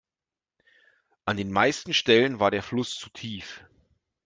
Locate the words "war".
2.39-2.49